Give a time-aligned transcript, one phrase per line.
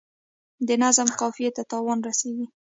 [0.67, 2.47] د نظم قافیې ته تاوان رسیږي.